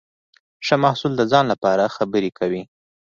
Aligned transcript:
ښه 0.65 0.75
محصول 0.83 1.11
د 1.17 1.21
ځان 1.31 1.45
لپاره 1.51 1.93
خبرې 1.95 2.29
کوي. 2.39 2.61